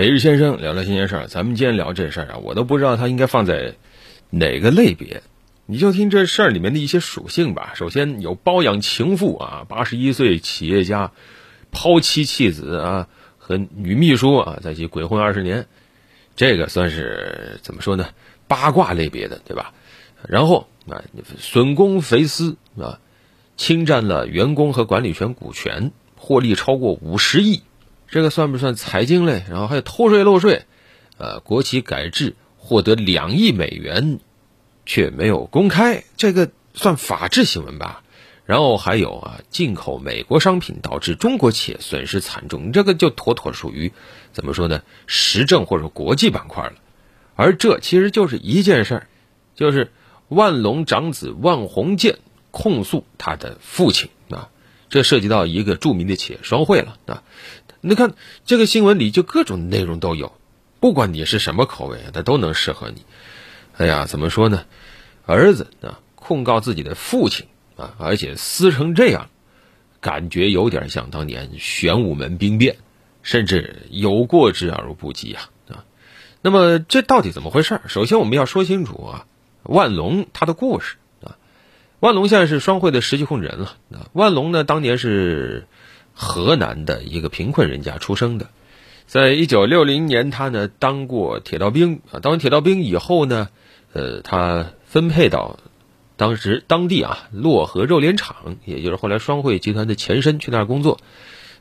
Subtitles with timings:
[0.00, 3.74] 每日先生聊聊新鲜事儿，咱们今天聊这事儿啊，我都不知道它应该放在
[4.30, 5.22] 哪个类别。
[5.66, 7.72] 你就听这事儿里面的一些属性吧。
[7.74, 11.12] 首先有包养情妇啊，八十一岁企业家
[11.70, 15.66] 抛妻弃子啊，和女秘书啊在一起鬼混二十年，
[16.34, 18.08] 这个算是怎么说呢？
[18.48, 19.74] 八卦类别的，对吧？
[20.26, 21.04] 然后啊，
[21.36, 22.98] 损公肥私啊，
[23.58, 27.60] 侵占了员工和管理权股权，获利超过五十亿。
[28.10, 29.44] 这个算不算财经类？
[29.48, 30.64] 然后还有偷税漏税，
[31.16, 34.18] 呃，国企改制获得两亿美元，
[34.84, 38.02] 却没有公开，这个算法制新闻吧？
[38.46, 43.92] 然后还有啊，进口美国商品导致中国企业损失惨重，这个就妥妥属于
[44.32, 44.82] 怎么说呢？
[45.06, 46.72] 时政或者国际板块了。
[47.36, 49.06] 而这其实就是一件事儿，
[49.54, 49.92] 就是
[50.26, 52.18] 万隆长子万鸿建
[52.50, 54.48] 控诉他的父亲啊，
[54.88, 57.22] 这涉及到一个著名的企业双汇了啊。
[57.82, 58.12] 你看
[58.44, 60.32] 这个新闻里就各种内容都有，
[60.80, 63.04] 不管你是什么口味，它都能适合你。
[63.76, 64.66] 哎呀，怎么说呢？
[65.24, 69.30] 儿子啊控告自己的父亲啊，而且撕成这样，
[70.00, 72.76] 感觉有点像当年玄武门兵变，
[73.22, 75.84] 甚至有过之而无不及啊啊！
[76.42, 77.80] 那么这到底怎么回事？
[77.86, 79.26] 首先我们要说清楚啊，
[79.62, 81.38] 万隆他的故事啊，
[82.00, 84.10] 万隆现在是双汇的实际控制人了啊。
[84.12, 85.66] 万隆呢，当年是。
[86.20, 88.50] 河南的一个贫困人家出生的，
[89.06, 92.20] 在一九六零年，他呢当过铁道兵啊。
[92.20, 93.48] 当完铁道兵以后呢，
[93.94, 95.58] 呃，他分配到
[96.18, 100.98] 当时当地啊漯河肉联厂，也就是后来双汇集团的前身，去那儿工作。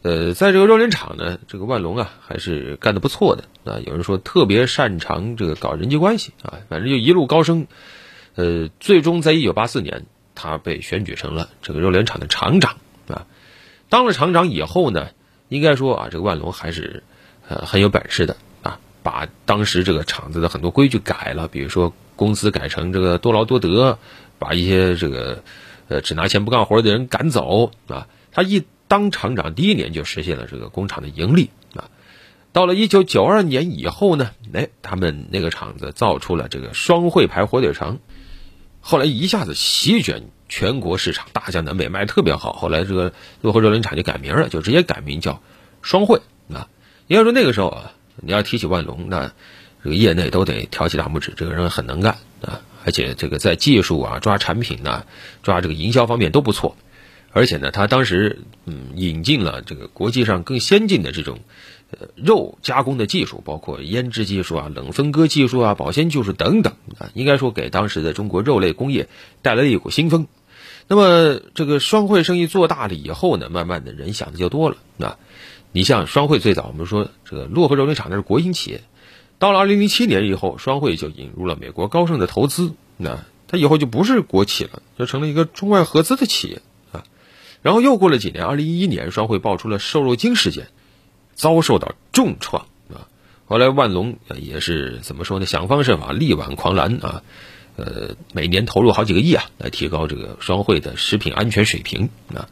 [0.01, 3.79] 呃，在这个肉联厂呢，这个万隆啊还是干得不错的啊。
[3.85, 7.67] 有人说特别擅长这个搞人际关系啊，反正就一路高升。
[8.35, 12.75] 呃，最终在一九八四年，他被选举成了这个肉联厂的厂长
[13.07, 13.25] 啊。
[13.89, 15.09] 当了厂长以后呢，
[15.47, 17.03] 应该说啊，这个万隆还是，
[17.47, 23.97] 呃，很有本事的啊，把当时这个厂子的很多规矩改了，比如说公司改成这个多劳多得，
[24.37, 25.43] 把一些这个，
[25.87, 28.07] 呃，只拿钱不干活的人赶走啊。
[28.31, 31.89] 他一当厂长第一年就实现了这个工厂的盈利啊。
[32.51, 37.97] 到了一九九二年以后呢，哎，他们那个厂子造出了这个双汇牌火腿肠，
[38.81, 40.29] 后来一下子席卷。
[40.49, 45.41] 全国市场大江南北卖的特别好，后来这个漯河肉联厂就改名了，就直接改名叫
[45.81, 46.21] 双汇
[46.51, 46.67] 啊。
[47.07, 49.31] 应该说那个时候啊，你要提起万隆，那
[49.83, 55.05] 这个业内都得挑起大拇指，这个人很能干啊，而且这个在技术啊、抓产品啊、
[55.43, 56.75] 抓这个营销方面都不错。
[57.31, 61.39] 而且呢，他当时嗯引进了这个国际上更先进的这种
[61.91, 69.09] 呃肉加工的技术，包括腌制技术啊、冷分割技术啊、保鲜技术等等啊，应该说给当时的中国肉类工业
[69.43, 70.27] 带来了一股新风。
[70.89, 74.77] 那么这个双汇生意做大了以后呢，慢慢的人想的就多了。
[74.97, 75.17] 那，
[75.71, 78.81] 你像双汇最早我们说这个漯河肉联厂那是国营企业，
[79.37, 87.03] 到了二零零七年以后，双汇就引入了美国高盛的投资，那它以后就不是国企了，就成了一个中外合资的企业啊。
[87.61, 90.69] 然后又过了几年，二零一一年双汇爆出了瘦肉精事件，
[91.35, 93.05] 遭受到重创啊。
[93.45, 95.45] 后来万隆也是怎么说呢？
[95.45, 97.21] 想方设法力挽狂澜啊。
[97.79, 102.49] 呃，每年投入好几个亿啊，来提高这个双汇的食品安全水平啊。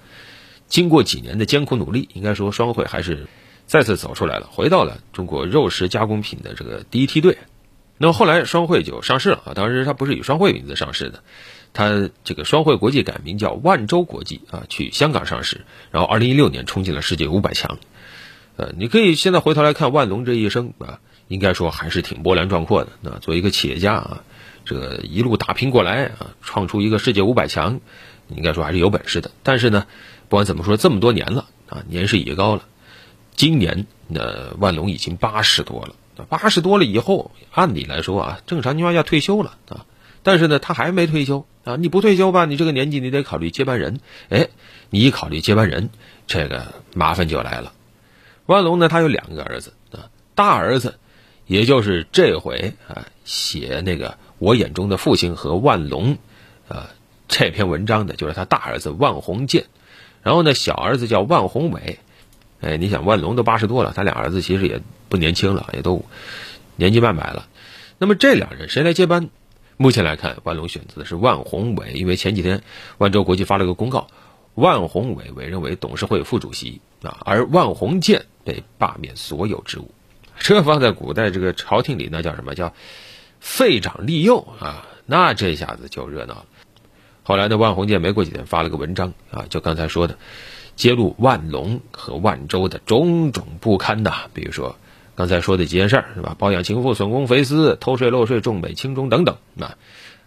[0.67, 3.27] 经过几年的艰苦努力，应该说双汇还是
[3.65, 7.37] 再次走出来了，回到了中国肉食加工品的这个第一梯队。
[7.97, 11.23] 那么后来双汇就上市了啊，当时它不是以双汇名字上市的，
[11.73, 17.79] 它这个双汇国际改名叫万洲国际啊，去香港上市，然后二零一六年冲进了世界五百强。
[18.55, 22.91] 呃，你可以现在回头来看万隆这一生啊，应该说还是挺波澜壮阔的。
[23.01, 24.23] 那作为一个企业家啊。
[24.67, 27.79] 这个一路打拼过来啊，创出一个世界五百强，
[28.27, 29.31] 应该说还是有本事的。
[29.41, 29.87] 但是呢，
[30.27, 32.63] 不管怎么说，这么多年了啊，年事已高了。
[33.33, 39.85] 今年那万隆已经八十多了，八十多了以后，按理来说啊，正常情况下退休了啊。
[40.21, 41.77] 但是呢，他还没退休啊。
[41.77, 44.01] 你不退休吧，你这个年纪你得考虑接班人。
[44.27, 44.49] 哎，
[44.89, 45.89] 你一考虑接班人，
[46.27, 47.71] 这个麻烦就来了。
[48.47, 50.99] 万隆呢，他有两个儿子啊，大儿子，
[51.45, 54.17] 也就是这回啊写那个。
[54.39, 56.17] 我眼中的父亲和万隆，
[56.67, 56.89] 啊，
[57.27, 59.65] 这篇文章的就是他大儿子万鸿建，
[60.21, 61.99] 然后呢，小儿子叫万宏伟，
[62.61, 66.05] 哎，你想万隆都八十多了，他俩儿子其实也不年轻了，也都
[66.75, 67.47] 年纪半百了。
[67.97, 69.29] 那么这两人谁来接班？
[69.75, 72.61] 目前来看，万隆选择的是万宏伟，因为前几天
[72.97, 74.07] 万州国际发了个公告，
[74.53, 79.91] 万宏伟委任为董事会副主席啊，而万鸿建被罢免所有职务。
[80.39, 82.73] 这放在古代这个朝廷里，那叫什么叫？
[83.39, 86.45] 废长立幼啊，那这下子就热闹了。
[87.23, 90.17] 后来呢，万鸿建没过几天发了个文章啊，就刚才说的，
[90.75, 94.25] 揭露万隆和万州的种种不堪呐。
[94.33, 94.75] 比如说，
[95.15, 96.35] 刚才说的几件事儿是吧？
[96.39, 99.77] 包养情妇、损公肥私、偷税漏税、重美轻中等等啊，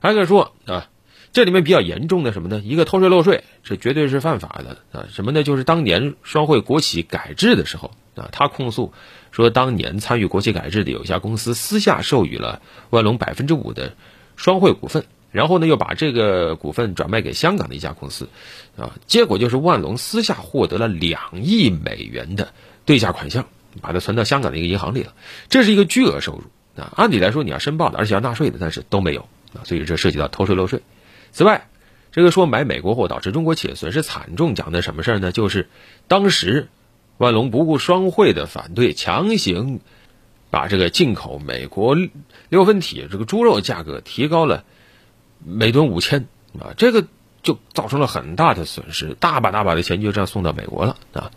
[0.01, 0.89] 挨个说啊。
[1.33, 2.61] 这里面比较严重的什么呢？
[2.65, 5.07] 一个偷税漏税，这绝对是犯法的啊！
[5.13, 5.43] 什么呢？
[5.43, 8.93] 就是当年双汇国企改制的时候啊，他控诉
[9.31, 12.61] 说，当年参与国企改制的有一家公司私下授予了
[12.91, 13.95] 万隆百分之五的
[14.35, 18.29] 双汇股份，然后呢又把这个股份转卖给香港的一家公司，
[18.77, 22.53] 啊，结果就是万隆私下获得了两亿美元的
[22.85, 23.47] 对价款项，
[23.81, 25.15] 把它存到香港的一个银行里了，
[25.49, 26.93] 这是一个巨额收入啊！
[26.97, 30.83] 按理来说你要申报的，而且要纳税的，但是都没有啊，所以这涉及到偷税漏税。
[31.33, 31.69] 此外，
[32.13, 35.33] 这个说买美国货导致中国企业损失惨重，讲的什么事儿呢？
[35.33, 35.69] 就是
[36.09, 36.69] 当时
[37.19, 39.81] 万隆不顾双汇的反对，强行
[40.51, 41.97] 把这个进口美国
[42.49, 44.65] 六分体这个猪肉价格提高了
[45.45, 46.27] 每吨五千
[46.59, 47.07] 啊，这个
[47.43, 51.31] 就造成了很大的损失，大把大把的钱就这样送到美国了啊。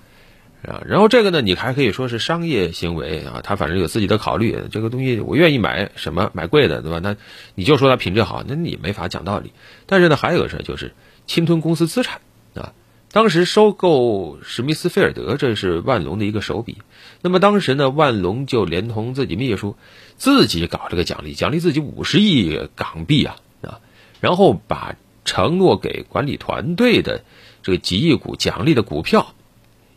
[0.68, 7.00] 啊，然后这个呢，你还可以说是商业行为啊，他反正有自己的考虑，这个东西我愿意买什么买贵的，对吧？
[7.04, 7.18] 那
[7.54, 9.52] 你就说它品质好，那你没法讲道理。
[9.86, 10.94] 但是呢，还有个事儿就是
[11.28, 12.22] 侵吞公司资产
[12.54, 12.72] 啊。
[13.12, 16.78] 当时收购史密斯菲尔德，这是万隆的一个手笔。
[17.22, 19.76] 那么当时呢，万隆就连同自己秘书
[20.16, 23.80] 自己搞这个奖励，奖励自己五十亿港币啊啊，
[24.22, 24.96] 然后把
[25.26, 27.24] 承诺给管理团队的
[27.62, 29.36] 这个几亿股奖励的股票。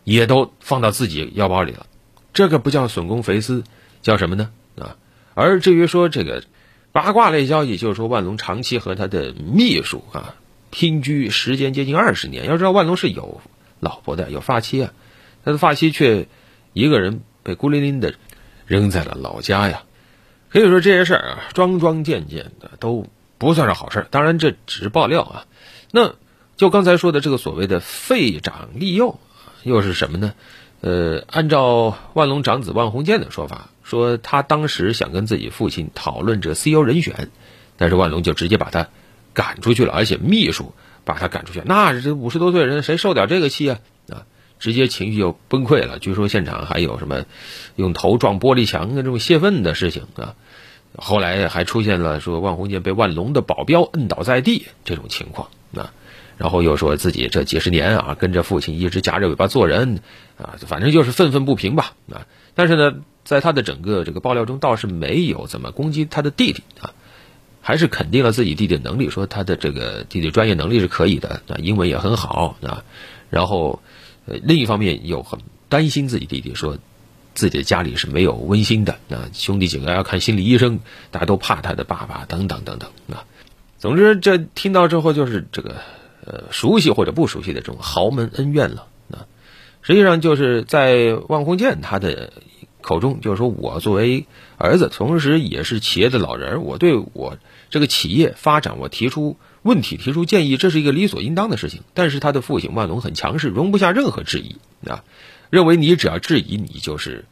[0.06, 1.86] 也都放到自己腰包里了，
[2.32, 3.64] 这个不叫损公肥私，
[4.02, 4.50] 叫什么呢？
[4.78, 4.94] 啊，
[5.34, 6.44] 而至于说这个
[6.92, 10.36] 八卦类消息，就是说万隆长期和他的秘书啊
[10.70, 12.46] 拼居时间接近二十年。
[12.46, 13.40] 要知道万隆是有
[13.80, 14.92] 老婆的，有发妻啊，
[15.44, 16.28] 他的发妻却
[16.72, 18.14] 一个人被孤零零的
[18.64, 19.82] 扔在了老家呀。
[20.50, 24.06] 可以说这些事儿啊，桩桩件件的都不算是好事。
[24.12, 25.46] 当然这只是爆料啊。
[25.90, 26.14] 那
[26.56, 29.18] 就刚才说的这个所谓的废长立幼。
[29.66, 30.32] 又是什么呢？
[30.80, 37.30] 呃，按照万隆长子万鸿建的说法，说他当时想跟自己父亲讨论这 CEO 人选，
[37.76, 38.88] 但是万隆就直接把他
[39.34, 40.72] 赶出去了，而且秘书
[41.04, 43.80] 把他赶出去，那这五十多岁人谁受得了这个气啊？
[44.10, 44.22] 啊，
[44.60, 45.98] 直接情绪就崩溃了。
[45.98, 47.24] 据说现场还有什么
[47.74, 50.34] 用头撞玻璃墙的这种泄愤的事情啊。
[50.96, 55.92] 后来还出现了说万鸿建被万隆的保镖摁倒在地这种情况啊。
[56.38, 60.00] 然后又说自己这几十年啊，跟着父亲一直夹着尾巴做人，
[60.36, 66.92] 啊，反正就是愤愤不平吧，啊，但是呢，在他的整个这个爆料中，倒是没有怎么攻击他的弟弟啊，
[67.62, 72.84] 还是肯定了自己弟弟能力，说他的这个弟弟专业能力是可以的，啊，英文也很好啊，
[73.30, 73.80] 然后，
[74.26, 75.40] 另一方面又很
[75.70, 76.76] 担心自己弟弟，说
[77.32, 80.80] 自己的家里是没有温馨的，啊，兄弟几个要看心理医生，
[81.10, 83.24] 大家都怕他的爸爸，等等等等啊，
[83.78, 85.76] 总之这听到之后就是这个。
[86.26, 89.26] 呃，熟悉或者不熟悉的这种豪门恩怨了啊，
[89.80, 92.32] 实际上就是在万鸿建他的
[92.80, 94.26] 口中，就是说我作为
[94.58, 97.38] 儿子，同时也是企业的老人，我对我
[97.70, 101.82] 这个企业发展，我提出问题、提出建议，这是一个理所应当的事情。
[101.94, 104.56] 但是他的父亲万隆很强势，容不下任何质疑
[104.88, 105.04] 啊，
[105.50, 107.24] 认为你只要质疑，你就是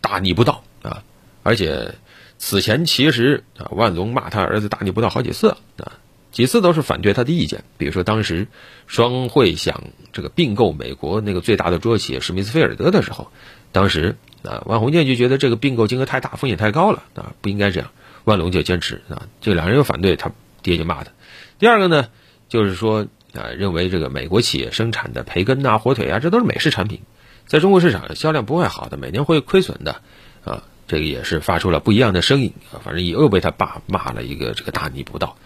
[0.00, 1.02] 大逆不道啊。
[1.42, 1.94] 而且
[2.38, 5.92] 此前其实啊，万隆骂他儿子大逆不道好几次啊。
[6.38, 8.46] 几次都是反对他的意见，比如说当时
[8.86, 9.82] 双汇想
[10.12, 13.32] 这个并购美国那个最大的猪肉企业史密斯菲尔德的时候，
[13.72, 14.14] 当时
[14.44, 17.90] 啊万鸿建就觉得这个并购金额太大，风险太高了啊，不应该这样。
[18.22, 20.30] 万隆就坚持啊，这两人又反对他
[20.62, 21.10] 爹就骂他。
[21.58, 22.06] 第二个呢，
[22.48, 27.00] 就是说啊认为这个美国企业生产的培根啊、火腿啊，这都是美式产品，
[27.48, 30.02] 在中国市场销量不会好的，每年会亏损的
[30.44, 35.36] 啊，这个也是发出了不一样的声音啊，反正又被他爸骂了一个这个大逆不道。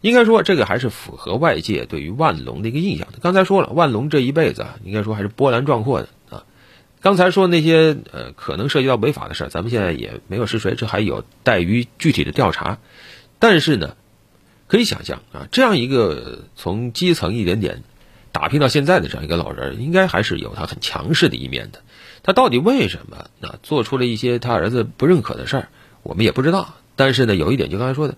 [0.00, 3.18] 应该说，这个还是符合外界对于万隆的一个印象的。
[3.20, 6.44] 刚才说了，万隆这一辈子啊，应该说还是波澜壮阔的啊。
[7.00, 12.78] 刚才说那些呃可能涉及到违法的事儿，咱们现在也没有实锤，这还有待于具体的调查。
[13.40, 13.96] 但是呢，
[14.68, 17.82] 可以想象啊，这样一个从基层一点点
[18.30, 21.82] 打拼到现在的这样一个老人，应该还是有他很强势的一面的。
[22.22, 25.68] 他到底为什么啊做出了一些他儿子不认可的事儿，
[26.04, 26.74] 我们也不知道。
[26.94, 28.16] 但是呢，有一点就刚才说的。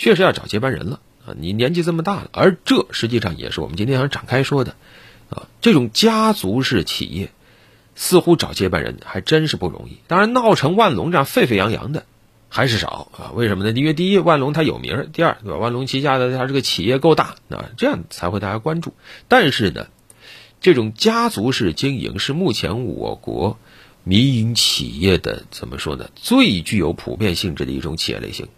[0.00, 1.36] 确实要找接班人了啊！
[1.38, 4.74] 你年纪这么大了，而这实际上也是我们今天想展开说的
[5.28, 5.46] 啊。
[5.60, 7.30] 这种家族式企业，
[7.96, 9.98] 似乎找接班人还真是不容易。
[10.06, 12.06] 当然，闹成万隆这样沸沸扬扬的
[12.48, 13.32] 还是少啊。
[13.34, 13.72] 为什么呢？
[13.72, 15.58] 因为第一，万隆它有名；第二，对吧？
[15.58, 18.94] 万隆旗下的它这个企业够大啊，这样才会大家关注。
[19.28, 19.88] 但是呢，
[20.62, 23.58] 这种家族式经营是目前我国
[24.02, 26.08] 民营企业的怎么说呢？
[26.14, 28.48] 最具有普遍性质的一种企业类型。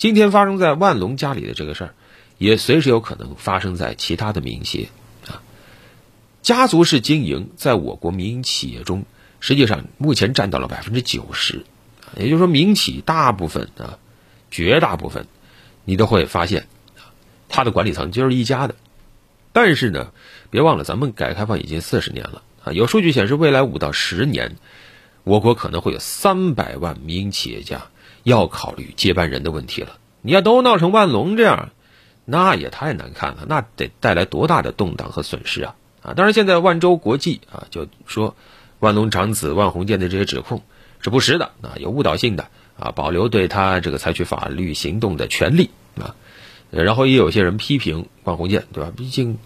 [0.00, 1.94] 今天发生在万隆家里的这个事儿，
[2.38, 4.88] 也随时有可能发生在其他的民营企业
[5.28, 5.42] 啊。
[6.40, 9.04] 家族式经营在我国民营企业中，
[9.40, 11.66] 实际上目前占到了百分之九十
[12.16, 13.98] 也就是说，民企大部分啊，
[14.50, 15.26] 绝大部分，
[15.84, 16.66] 你都会发现，
[17.50, 18.76] 它的管理层就是一家的。
[19.52, 20.12] 但是呢，
[20.48, 24.56] 别忘了，咱们改革开放已经四十年了啊，有数据显示，未来五到十年，
[25.24, 27.88] 我国可能会有三百万民营企业家
[28.22, 29.98] 要考虑接班人的问题了。
[30.22, 31.70] 你要都闹成万隆这样，
[32.24, 35.74] 那也太难看了，那得带来多大的动荡和损失啊！
[36.02, 38.34] 啊，当然，现在万州国际啊就说，
[38.78, 40.62] 万隆长子万鸿建的这些指控
[41.00, 42.48] 是不实的啊，有误导性的
[42.78, 46.14] 啊，保留对他这个采取法律行动的权利啊。
[46.70, 48.92] 然后也有些人批评万鸿建，对吧？
[48.96, 49.38] 毕竟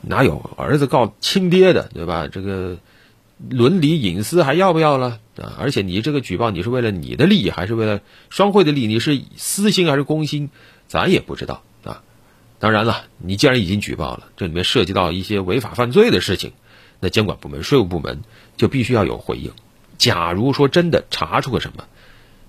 [0.00, 2.26] 哪有儿子告亲爹的，对吧？
[2.26, 2.76] 这个
[3.48, 5.54] 伦理隐私还要不要了啊？
[5.58, 8.00] 而且你这个举报，你是为了你的利益，还是为了
[8.30, 8.86] 双汇的利益？
[8.86, 10.50] 你是私心还是公心？
[10.88, 12.02] 咱也不知道啊。
[12.58, 16.52] 当然了，你既然已经举报了，这里面涉及到一些违法犯罪的事情，
[17.00, 18.22] 那监管部门、税务部门
[18.56, 19.52] 就必须要有回应。
[19.98, 21.84] 假如说真的查出个什么，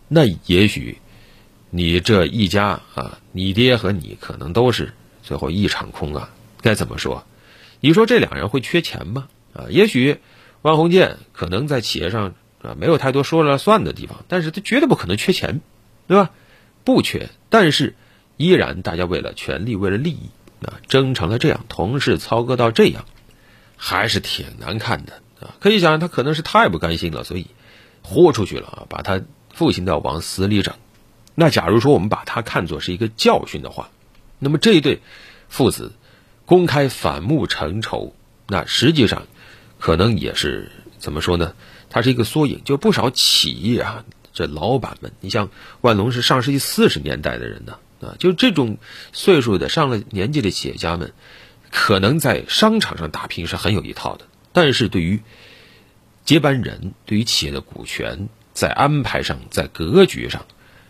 [0.07, 0.97] 那也许。
[1.69, 6.29] 你这一家啊，你爹和你可能都是最后一场空啊！
[6.61, 7.25] 该怎么说？
[7.81, 9.27] 你说这两人会缺钱吗？
[9.51, 10.17] 啊，也许
[10.61, 15.61] 万鸿建可能在企业上啊没有太多说了算的地方，但是他绝对不可能缺钱，
[16.07, 16.31] 对吧？
[16.83, 17.95] 不缺，但是
[18.37, 20.29] 依然大家为了权利、为了利益
[20.65, 23.05] 啊，争成了这样，同事操戈到这样，
[23.75, 25.55] 还是挺难看的啊！
[25.59, 27.47] 可以想，他可能是太不甘心了，所以
[28.03, 29.21] 豁出去了啊，把他
[29.53, 30.73] 父亲都要往死里整。
[31.35, 33.89] 那假如说我们把他看作是一个教训的话，
[34.39, 35.01] 那么这一对
[35.49, 35.93] 父子
[36.45, 38.15] 公开反目成仇，
[38.47, 39.27] 那实际上
[39.87, 41.53] 可能也是怎么说呢？
[41.89, 44.03] 它是一个缩影，就不少企业啊，
[44.33, 48.79] 这老板们，你像万隆是上世纪四十年代的人呢，啊，就这种
[49.13, 51.13] 岁数的上了年纪的企业家们，
[51.71, 55.21] 可能在商场上打拼是很有一套的，但是对于
[56.25, 60.45] 接班人，对于企业的股权，在安排上，在格局上。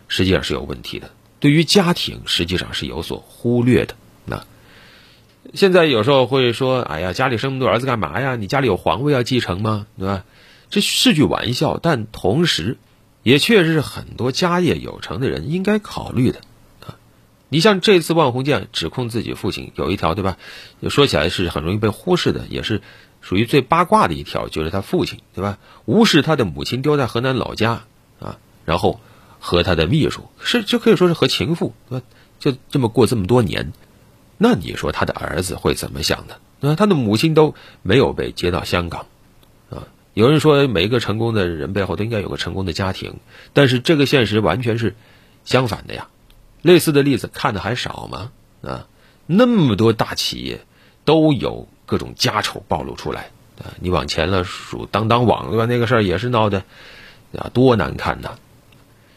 [0.08, 3.94] 实际上是有问题的，对于家庭实际上是有所忽略的。
[4.24, 4.44] 那
[5.54, 8.36] 现在有时候会说：“哎呀，家里生那么多儿子干嘛呀？
[8.36, 9.86] 你家里有皇位要继承吗？
[9.98, 10.24] 对吧？”
[10.70, 12.76] 这是句玩笑，但同时
[13.22, 16.40] 也确实是很多家业有成的人应该考虑的
[16.86, 16.96] 啊。
[17.48, 20.36] 你像这次万鸿建指控自己父亲有一条，对吧？
[20.88, 22.82] 说起来是很容易被忽视的，也是
[23.20, 25.58] 属于最八卦的一条，就是他父亲，对吧？
[25.86, 27.84] 无视他的母亲丢在河南老家
[28.20, 29.00] 啊，然后。
[29.40, 31.72] 和他的秘书是就可以说是和情妇，
[32.40, 33.72] 就这么过这么多年，
[34.38, 36.36] 那你说他的儿子会怎么想呢？
[36.60, 39.06] 那他的母亲都没有被接到香港，
[39.70, 39.86] 啊？
[40.14, 43.16] 有人说每一个成功的人背后都应该有个成功的家庭，
[43.52, 44.96] 但是这个现实完全是
[45.44, 46.08] 相反的呀。
[46.62, 48.32] 类似的例子看的还少吗？
[48.62, 48.86] 啊？
[49.26, 50.60] 那么多大企业
[51.04, 53.74] 都有各种家丑暴露出来啊！
[53.80, 55.66] 你往前了数当当网对吧？
[55.66, 56.64] 那个事儿也是闹的
[57.36, 58.38] 啊，多难看呐！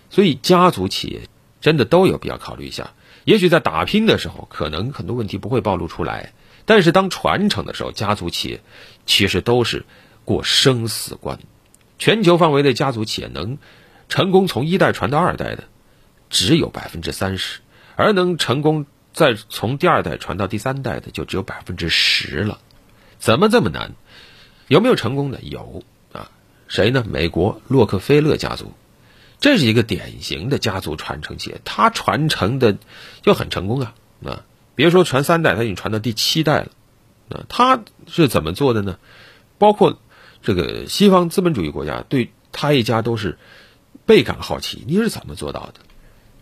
[0.10, 1.22] 所以，家族企业
[1.62, 2.92] 真的都有必要考虑一下。
[3.24, 6.34] 也许在打拼的时候，可能很多问题不会暴露出来，
[6.66, 8.62] 但是当传承的时候，家族企业
[9.06, 9.86] 其实都是
[10.26, 11.40] 过生死关。
[12.00, 13.60] 全球范围的家族企业能
[14.10, 15.66] 成功从一代传到二代的，
[16.30, 17.60] 只有百分之三十，
[17.96, 22.60] 而能成功再从第二代传到第三代的，就只有百分之十了。
[23.20, 23.94] 怎么这么难？
[24.68, 25.40] 有没有成功的？
[25.42, 26.32] 有啊，
[26.68, 27.06] 谁呢？
[27.08, 28.74] 美国洛克菲勒家族。
[29.42, 32.78] 这是一个典型的家族传承企业，它传承的
[33.24, 33.96] 就很成功啊！
[34.24, 34.46] 啊，
[34.76, 36.68] 别说传三代，它已经传到第七代了。
[37.30, 39.00] 啊，它是怎么做的呢？
[39.58, 40.00] 包括
[40.44, 43.40] 这个西方资本主义国家对他一家都是
[44.06, 45.80] 倍感好奇，你是怎么做到的？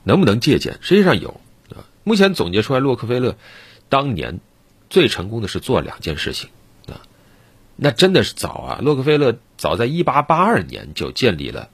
[0.04, 0.78] 能不能借鉴？
[0.82, 1.40] 实际上有
[1.70, 1.88] 啊。
[2.04, 3.38] 目前总结出来，洛克菲勒
[3.88, 4.42] 当年
[4.90, 6.50] 最成功的是做两件事情
[6.86, 7.00] 啊。
[7.78, 8.80] 那真的是早啊！
[8.82, 11.70] 洛克菲勒早在一八八二年就建立了。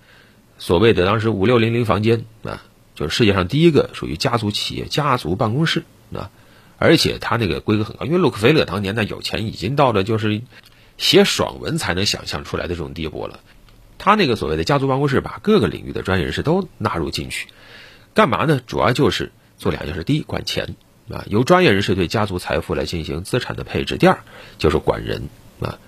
[0.57, 2.63] 所谓的当时五六零零房间啊，
[2.95, 5.83] 就是世界上第一个属于家族企业家族办公室
[6.13, 6.31] 啊，
[6.77, 10.41] 而且他那个规格很高，因为洛克菲勒当年那有钱已经到了就是
[10.97, 13.41] 写爽文才能想象出来的这种地步了。
[13.97, 17.47] 他那个所谓的家族办公室，把各个领域的专业人士都纳入进去，
[18.13, 18.62] 干嘛呢？
[18.65, 20.75] 主要就是做两件事：第一，管钱
[21.09, 24.19] 啊，由专业人士对家族财富来进行资产的配置；第二，
[24.57, 25.79] 就是管人啊，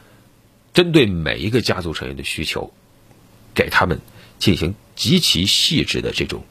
[0.74, 2.74] 针对每一个家族成员的需求，
[3.53, 4.00] 给他们。
[4.39, 6.44] 进行极其细致的这种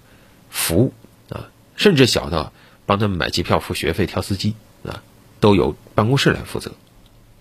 [0.50, 0.92] 服务
[1.28, 2.52] 啊，甚至小到
[2.86, 5.02] 帮他们买机票、付学费、挑司机啊，
[5.40, 6.72] 都由办公室来负责。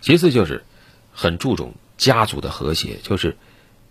[0.02, 0.64] 其次就是
[1.12, 3.38] 很注重家族的和谐，就是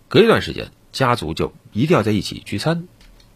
[0.07, 2.87] 隔一段时间家族就一定要在一起聚餐。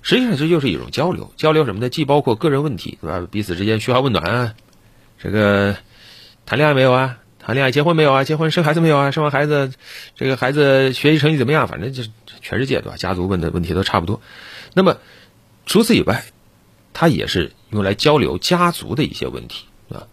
[0.01, 1.89] 实际上这就是一种交流，交流什么呢？
[1.89, 3.27] 既包括个人问题，对吧？
[3.29, 4.55] 彼此之间嘘寒问暖啊，
[5.21, 5.75] 这个
[6.45, 7.17] 谈恋爱没有啊？
[7.49, 8.23] 谈恋爱、结婚没有啊？
[8.23, 9.09] 结婚生孩子没有啊？
[9.09, 9.71] 生完孩子，
[10.15, 11.67] 这个孩子学习成绩怎么样？
[11.67, 12.95] 反正就是全世界对吧？
[12.95, 14.21] 家族问的问题都差不多。
[14.75, 14.97] 那么
[15.65, 16.25] 除此以外，
[16.93, 20.05] 它也是用来交流家族的一些问题啊。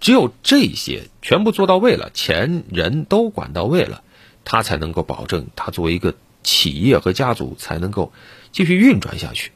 [0.00, 4.02] 只有这些全部做到位了，钱人都管到位了，
[4.44, 8.12] 它才能够保证它作为一个企业和家族才能够
[8.50, 9.52] 继续运转下去。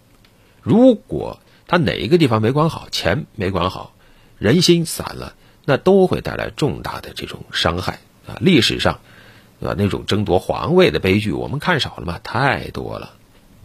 [0.62, 3.94] 如果它哪一个地方没管好，钱没管好，
[4.38, 5.34] 人心散了，
[5.70, 8.34] 那都会带来重大的这种伤害啊！
[8.40, 8.94] 历史上，
[9.62, 9.76] 啊？
[9.78, 12.18] 那种争夺皇位的悲剧，我们看少了嘛？
[12.24, 13.12] 太多了，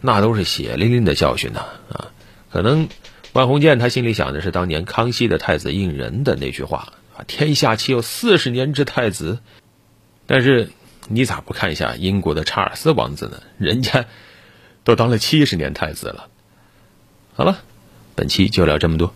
[0.00, 1.66] 那都是血淋淋的教训呐！
[1.92, 2.12] 啊，
[2.52, 2.88] 可能
[3.32, 9.40] 万鸿渐他心里想的是当年康熙的太子胤仁的那句话啊：“天下岂有四十年之太子？”
[10.28, 10.70] 但是
[11.08, 13.42] 你咋不看一下英国的查尔斯王子呢？
[13.58, 14.04] 人家
[14.84, 16.28] 都当了七十年太子了。
[17.34, 17.58] 好了。
[18.14, 19.12] 本期就聊这么多。